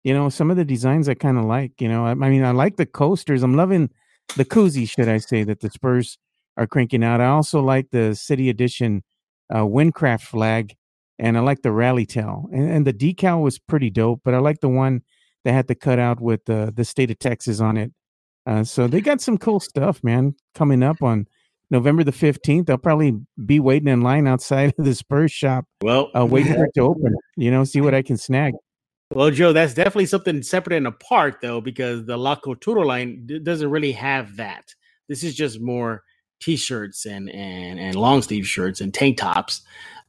[0.04, 1.82] you know, some of the designs I kind of like.
[1.82, 3.42] You know, I, I, mean, I like the coasters.
[3.42, 3.90] I'm loving
[4.38, 6.20] the koozie, should I say, that the Spurs
[6.58, 7.22] are cranking out.
[7.22, 9.04] I also like the City Edition
[9.52, 10.76] uh, WinCraft flag,
[11.18, 12.46] and I like the rally tail.
[12.54, 15.02] And, and, the decal was pretty dope, but I like the one
[15.44, 17.92] that had the cutout with the the state of Texas on it.
[18.46, 21.28] Uh, so they got some cool stuff, man, coming up on
[21.70, 22.70] November the 15th.
[22.70, 25.66] I'll probably be waiting in line outside of the Spurs shop.
[25.82, 28.54] Well, uh, waiting for it to open, you know, see what I can snag.
[29.12, 33.40] Well, Joe, that's definitely something separate and apart, though, because the La Couture line d-
[33.40, 34.74] doesn't really have that.
[35.08, 36.04] This is just more
[36.42, 39.62] t-shirts and and and long sleeve shirts and tank tops.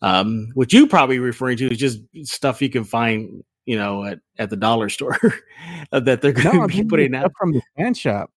[0.03, 4.21] Um, what you probably referring to is just stuff you can find, you know, at,
[4.39, 5.19] at the dollar store
[5.91, 8.31] that they're going to no, be putting out from the fan shop.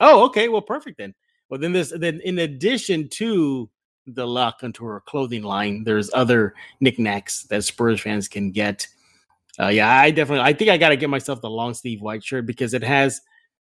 [0.00, 0.48] Oh, okay.
[0.48, 1.14] Well, perfect then.
[1.54, 3.70] Well, then this then in addition to
[4.08, 8.88] the La Couture clothing line, there's other knickknacks that Spurs fans can get
[9.60, 10.44] uh, yeah, I definitely.
[10.44, 13.20] I think I got to get myself the long sleeve white shirt because it has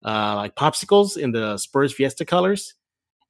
[0.04, 2.74] uh, like popsicles in the Spurs Fiesta colors,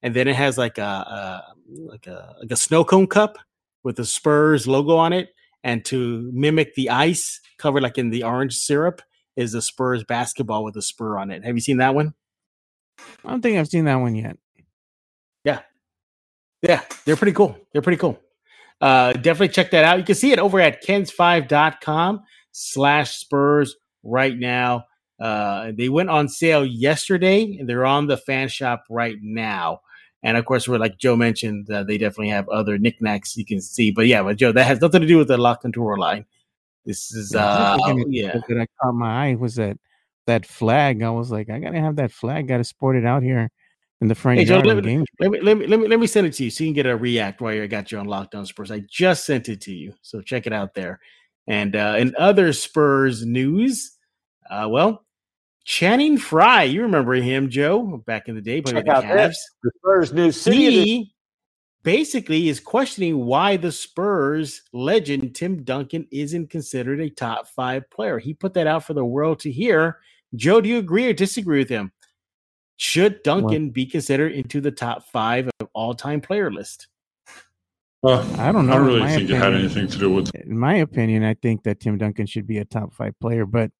[0.02, 3.38] and then it has like a, a like a like a snow cone cup
[3.82, 5.30] with the Spurs logo on it,
[5.62, 9.00] and to mimic the ice covered like in the orange syrup
[9.36, 11.42] is the Spurs basketball with a spur on it.
[11.46, 12.12] Have you seen that one?
[13.24, 14.36] I don't think I've seen that one yet.
[15.44, 15.60] Yeah,
[16.62, 17.56] yeah, they're pretty cool.
[17.72, 18.18] They're pretty cool.
[18.80, 19.98] Uh, definitely check that out.
[19.98, 24.84] You can see it over at kens5.com slash Spurs right now.
[25.20, 29.80] Uh, they went on sale yesterday and they're on the fan shop right now.
[30.22, 33.60] And of course, we're like Joe mentioned, uh, they definitely have other knickknacks you can
[33.60, 33.90] see.
[33.90, 36.24] But yeah, but Joe, that has nothing to do with the La Couture line.
[36.84, 37.78] This is, uh,
[38.08, 38.40] yeah.
[38.48, 39.78] That I caught my eye was that
[40.26, 41.02] that flag.
[41.02, 42.48] I was like, I gotta have that flag.
[42.48, 43.50] Got to sport it out here
[44.00, 46.06] in the front hey, Joe, let, me, let, me, let me let me let me
[46.06, 48.06] send it to you so you can get a react while you got you on
[48.06, 48.70] Locked On Spurs.
[48.70, 51.00] I just sent it to you, so check it out there.
[51.46, 53.96] And uh, in other Spurs news,
[54.50, 55.04] uh, well,
[55.64, 59.34] Channing Frye, you remember him, Joe, back in the day, Check out the Cavs.
[59.62, 60.84] The Spurs new city.
[60.84, 61.14] He
[61.82, 68.18] basically is questioning why the Spurs legend Tim Duncan isn't considered a top five player.
[68.18, 69.98] He put that out for the world to hear.
[70.36, 71.92] Joe, do you agree or disagree with him?
[72.76, 76.88] Should Duncan be considered into the top five of all time player list?
[78.02, 78.74] Well, I don't know.
[78.74, 80.34] I don't really think opinion, it had anything to do with.
[80.34, 83.70] In my opinion, I think that Tim Duncan should be a top five player, but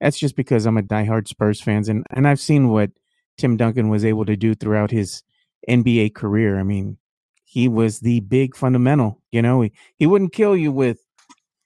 [0.00, 2.90] that's just because I'm a diehard Spurs fans, and and I've seen what
[3.36, 5.22] Tim Duncan was able to do throughout his
[5.68, 6.58] NBA career.
[6.58, 6.96] I mean,
[7.44, 9.22] he was the big fundamental.
[9.30, 10.98] You know, he, he wouldn't kill you with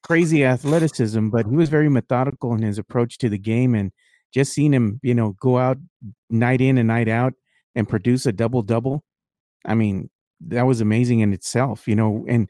[0.03, 3.93] crazy athleticism, but he was very methodical in his approach to the game, and
[4.33, 5.79] just seeing him, you know, go out
[6.31, 7.35] night in and night out
[7.75, 9.05] and produce a double double.
[9.65, 12.49] I mean, that was amazing in itself, you know, and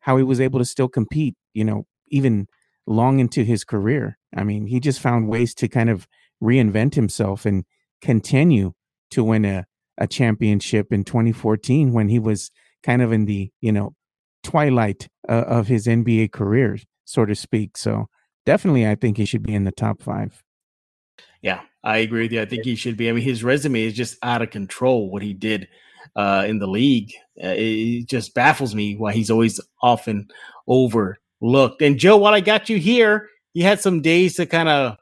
[0.00, 2.46] how he was able to still compete, you know, even
[2.86, 4.18] long into his career.
[4.36, 6.06] I mean, he just found ways to kind of
[6.42, 7.64] reinvent himself and
[8.00, 8.72] continue
[9.10, 9.66] to win a,
[9.98, 12.50] a championship in 2014 when he was
[12.82, 13.94] kind of in the, you know,
[14.42, 17.76] twilight uh, of his NBA career, so to speak.
[17.76, 18.06] So
[18.44, 20.42] definitely, I think he should be in the top five.
[21.42, 22.40] Yeah, I agree with you.
[22.40, 23.08] I think he should be.
[23.08, 25.10] I mean, his resume is just out of control.
[25.10, 25.68] What he did
[26.14, 30.28] uh, in the league, uh, it just baffles me why he's always often
[30.68, 31.82] overlooked.
[31.82, 34.96] And Joe, while I got you here, you had some days to kind of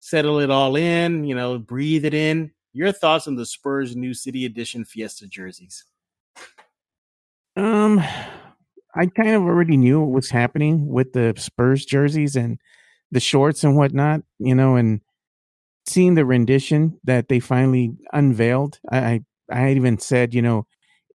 [0.00, 1.24] settle it all in.
[1.24, 2.50] You know, breathe it in.
[2.72, 5.84] Your thoughts on the Spurs New City Edition Fiesta jerseys?
[7.56, 8.02] Um,
[8.94, 12.58] I kind of already knew what was happening with the Spurs jerseys and
[13.12, 14.22] the shorts and whatnot.
[14.38, 15.00] You know, and
[15.86, 19.20] seeing the rendition that they finally unveiled, I, I,
[19.50, 20.66] I even said, you know,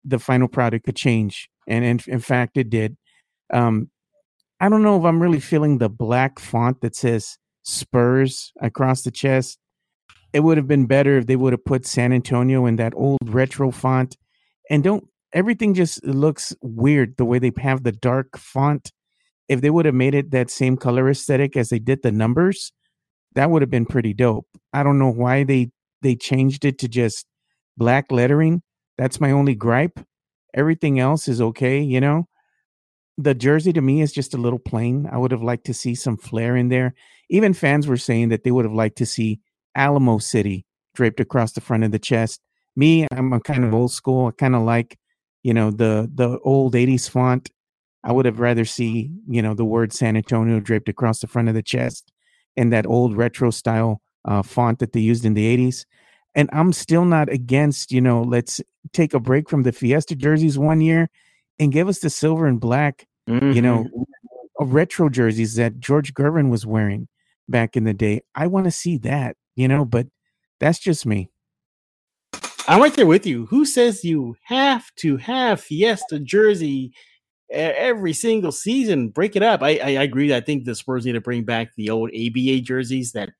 [0.03, 2.95] the final product could change, and in, in fact, it did.
[3.51, 3.89] Um,
[4.59, 9.11] I don't know if I'm really feeling the black font that says Spurs across the
[9.11, 9.59] chest.
[10.33, 13.19] It would have been better if they would have put San Antonio in that old
[13.23, 14.17] retro font,
[14.69, 18.91] and don't everything just looks weird the way they have the dark font.
[19.47, 22.71] If they would have made it that same color aesthetic as they did the numbers,
[23.35, 24.47] that would have been pretty dope.
[24.73, 25.69] I don't know why they
[26.01, 27.25] they changed it to just
[27.77, 28.61] black lettering.
[28.97, 29.99] That's my only gripe.
[30.53, 32.27] Everything else is okay, you know.
[33.17, 35.07] The jersey to me is just a little plain.
[35.11, 36.93] I would have liked to see some flair in there.
[37.29, 39.39] Even fans were saying that they would have liked to see
[39.73, 42.41] Alamo City draped across the front of the chest.
[42.75, 44.27] Me, I'm a kind of old school.
[44.27, 44.97] I kind of like,
[45.43, 47.49] you know, the the old 80s font.
[48.03, 51.49] I would have rather see, you know, the word San Antonio draped across the front
[51.49, 52.11] of the chest
[52.55, 55.85] in that old retro style uh, font that they used in the 80s.
[56.33, 60.57] And I'm still not against, you know, let's take a break from the Fiesta jerseys
[60.57, 61.09] one year
[61.59, 63.51] and give us the silver and black, mm-hmm.
[63.51, 64.71] you know, mm-hmm.
[64.71, 67.07] retro jerseys that George Gervin was wearing
[67.47, 68.21] back in the day.
[68.33, 70.07] I want to see that, you know, but
[70.59, 71.29] that's just me.
[72.67, 73.45] I'm right there with you.
[73.45, 76.93] Who says you have to have Fiesta jersey
[77.49, 79.09] every single season?
[79.09, 79.61] Break it up.
[79.61, 80.33] I, I, agree.
[80.33, 83.31] I think the Spurs need to bring back the old ABA jerseys, that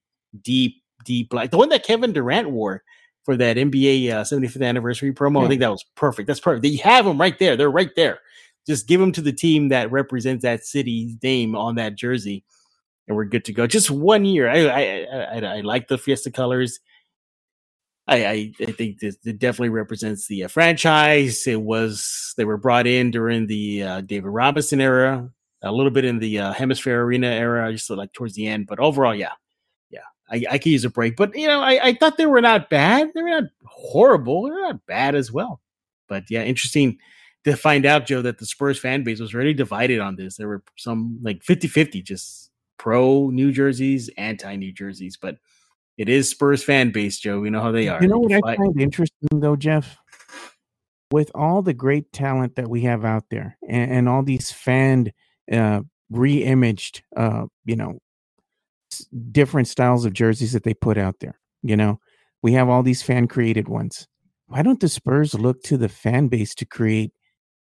[0.41, 2.84] deep, deep black, the one that Kevin Durant wore
[3.24, 5.39] for that NBA uh, 75th anniversary promo.
[5.39, 5.46] Yeah.
[5.46, 6.28] I think that was perfect.
[6.28, 6.65] That's perfect.
[6.65, 7.58] You have them right there.
[7.58, 8.20] They're right there.
[8.68, 12.44] Just give them to the team that represents that city's name on that jersey,
[13.08, 13.68] and we're good to go.
[13.68, 14.50] Just one year.
[14.50, 16.80] I I, I, I like the Fiesta colors.
[18.08, 21.48] I, I, I think this it definitely represents the uh, franchise.
[21.48, 25.30] It was they were brought in during the uh, David Robinson era,
[25.63, 28.68] a little bit in the uh, HemisFair Arena era, just like towards the end.
[28.68, 29.34] But overall, yeah,
[29.89, 31.15] yeah, I, I could use a break.
[31.15, 33.12] But you know, I, I thought they were not bad.
[33.15, 34.44] They were not horrible.
[34.44, 35.62] They're not bad as well.
[36.08, 37.00] But yeah, interesting
[37.46, 40.38] to find out, Joe, that the Spurs fan base was really divided on this.
[40.38, 45.18] There were some like 50 50, just pro New Jerseys, anti New Jerseys.
[45.18, 45.38] But
[45.97, 47.39] it is Spurs fan base, Joe.
[47.39, 48.01] We know how they are.
[48.01, 49.97] You know what I find interesting though, Jeff?
[51.12, 55.12] With all the great talent that we have out there and, and all these fan
[55.51, 57.99] uh, re-imaged uh, you know,
[59.31, 61.99] different styles of jerseys that they put out there, you know,
[62.41, 64.08] we have all these fan created ones.
[64.47, 67.12] Why don't the Spurs look to the fan base to create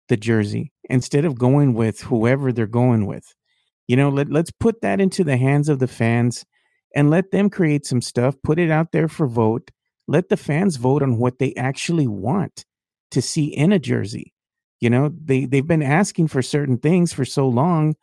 [0.08, 3.34] the jersey instead of going with whoever they're going with?
[3.88, 6.44] You know, let, let's put that into the hands of the fans
[6.94, 9.70] and let them create some stuff, put it out there for vote.
[10.09, 12.64] Let the fans vote on what they actually want
[13.12, 14.33] to see in a jersey.
[14.81, 17.94] You know, they they've been asking for certain things for so long.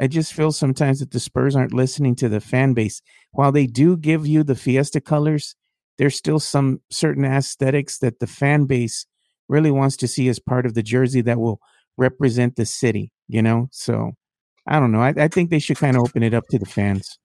[0.00, 3.00] I just feel sometimes that the Spurs aren't listening to the fan base.
[3.30, 5.54] While they do give you the Fiesta colors,
[5.98, 9.06] there's still some certain aesthetics that the fan base
[9.48, 11.60] really wants to see as part of the jersey that will
[11.96, 13.68] represent the city, you know?
[13.70, 14.12] So
[14.66, 15.02] I don't know.
[15.02, 17.18] I, I think they should kind of open it up to the fans.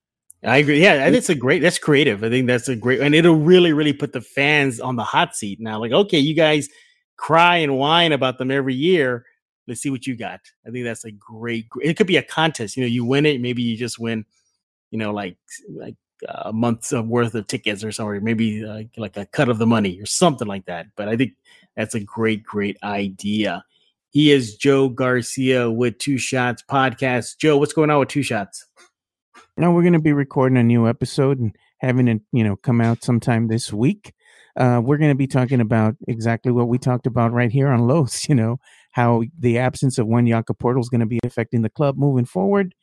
[0.44, 0.82] I agree.
[0.82, 1.62] Yeah, and it's a great.
[1.62, 2.24] That's creative.
[2.24, 5.36] I think that's a great, and it'll really, really put the fans on the hot
[5.36, 5.80] seat now.
[5.80, 6.70] Like, okay, you guys
[7.18, 9.26] cry and whine about them every year.
[9.68, 10.40] Let's see what you got.
[10.66, 11.68] I think that's a great.
[11.82, 12.78] It could be a contest.
[12.78, 13.42] You know, you win it.
[13.42, 14.26] Maybe you just win.
[14.92, 15.38] You know, like
[15.70, 15.96] like
[16.28, 18.24] a month's worth of tickets or something.
[18.24, 20.88] Maybe uh, like a cut of the money or something like that.
[20.96, 21.34] But I think
[21.76, 23.64] that's a great, great idea.
[24.12, 27.38] He is Joe Garcia with Two Shots Podcast.
[27.38, 28.66] Joe, what's going on with Two Shots?
[29.58, 32.80] Now we're going to be recording a new episode and having it, you know, come
[32.82, 34.14] out sometime this week.
[34.56, 37.88] Uh, we're going to be talking about exactly what we talked about right here on
[37.88, 38.20] Los.
[38.30, 38.58] You know,
[38.92, 42.26] how the absence of one Jakob Poeltl is going to be affecting the club moving
[42.26, 42.76] forward,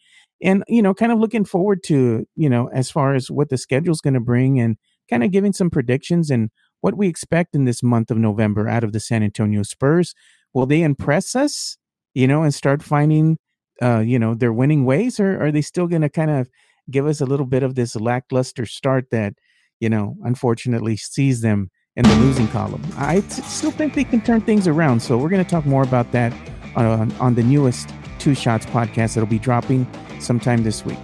[0.42, 3.58] and you know, kind of looking forward to you know, as far as what the
[3.58, 4.76] schedule is going to bring, and
[5.08, 6.50] kind of giving some predictions and
[6.80, 10.14] what we expect in this month of November out of the San Antonio Spurs.
[10.52, 11.76] Will they impress us?
[12.14, 13.38] You know, and start finding
[13.82, 16.48] uh, you know, their winning ways, or are they still going to kind of
[16.90, 19.34] give us a little bit of this lackluster start that,
[19.80, 22.82] you know, unfortunately sees them in the losing column?
[22.96, 25.00] I t- still think they can turn things around.
[25.00, 26.32] So we're going to talk more about that
[26.76, 29.86] on, on the newest Two Shots podcast that'll be dropping
[30.20, 30.98] sometime this week.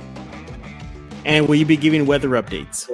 [1.24, 2.90] And will you be giving weather updates?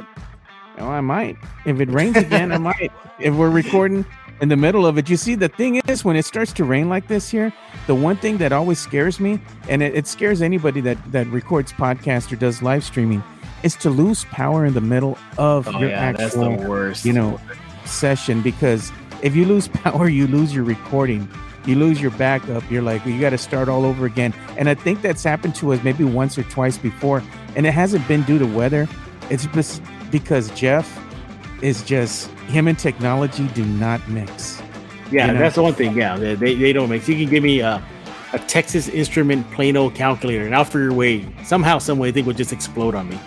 [0.79, 1.37] Oh, I might.
[1.67, 2.93] If it rains again, I might.
[3.19, 4.05] If we're recording
[4.41, 5.09] in the middle of it.
[5.09, 7.53] You see, the thing is, when it starts to rain like this here,
[7.87, 11.73] the one thing that always scares me, and it, it scares anybody that that records
[11.73, 13.23] podcast or does live streaming,
[13.63, 17.05] is to lose power in the middle of oh, your yeah, actual, worst.
[17.05, 17.41] you know,
[17.85, 18.43] session.
[18.43, 18.93] Because
[19.23, 21.29] if you lose power, you lose your recording.
[21.67, 22.69] You lose your backup.
[22.71, 24.33] You're like, you got to start all over again.
[24.57, 27.23] And I think that's happened to us maybe once or twice before.
[27.57, 28.89] And it hasn't been due to weather.
[29.29, 30.99] It's just because Jeff
[31.61, 34.61] is just him and technology do not mix.
[35.11, 35.39] Yeah, you know?
[35.39, 35.97] that's the one thing.
[35.97, 37.09] Yeah, they, they don't mix.
[37.09, 37.83] You can give me a,
[38.33, 41.27] a Texas Instrument Plano calculator, and for your way.
[41.45, 43.19] Somehow, some way, I think would just explode on me.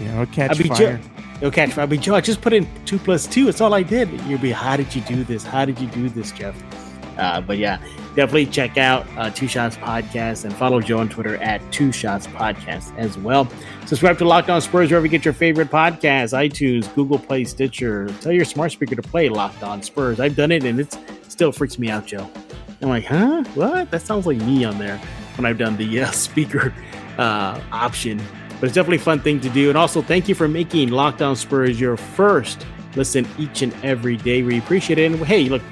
[0.00, 0.98] Yeah, it'll catch I'll fire.
[0.98, 1.82] Ju- it'll catch fire.
[1.82, 2.14] I'll be Joe.
[2.14, 3.48] I just put in two plus two.
[3.48, 4.08] It's all I did.
[4.22, 5.44] You'll be, how did you do this?
[5.44, 6.56] How did you do this, Jeff?
[7.18, 7.78] Uh, but yeah,
[8.14, 12.26] definitely check out uh, Two Shots Podcast and follow Joe on Twitter at Two Shots
[12.26, 13.48] Podcast as well.
[13.86, 18.08] Subscribe to Locked On Spurs wherever you get your favorite podcasts iTunes, Google Play, Stitcher.
[18.20, 20.20] Tell your smart speaker to play Locked On Spurs.
[20.20, 20.96] I've done it and it
[21.28, 22.30] still freaks me out, Joe.
[22.82, 23.44] I'm like, huh?
[23.54, 23.90] What?
[23.90, 24.98] That sounds like me on there
[25.36, 26.72] when I've done the uh, speaker
[27.18, 28.20] uh, option.
[28.60, 29.68] But it's definitely a fun thing to do.
[29.68, 34.16] And also, thank you for making Locked On Spurs your first listen each and every
[34.16, 34.42] day.
[34.42, 35.10] We appreciate it.
[35.10, 35.62] And hey, look,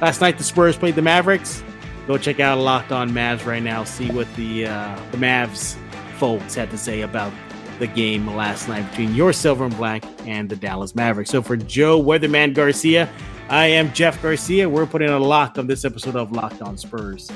[0.00, 1.62] last night the Spurs played the Mavericks.
[2.06, 3.84] Go check out Locked On Mavs right now.
[3.84, 5.76] See what the uh, the Mavs
[6.18, 7.32] folks had to say about
[7.78, 11.30] the game last night between your Silver and Black and the Dallas Mavericks.
[11.30, 13.10] So for Joe Weatherman Garcia,
[13.48, 14.68] I am Jeff Garcia.
[14.68, 17.30] We're putting a lock on this episode of Locked On Spurs.